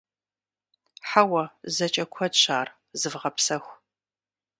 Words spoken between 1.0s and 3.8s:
Хьэуэ, зэкӀэ куэдщ ар. Зывгъэпсэху.